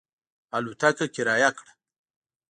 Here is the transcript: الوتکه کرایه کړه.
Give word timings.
الوتکه 0.55 1.05
کرایه 1.15 1.49
کړه. 1.57 1.71